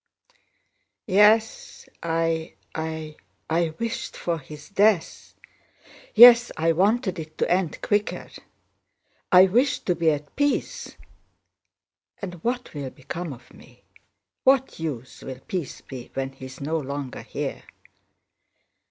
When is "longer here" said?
16.79-17.61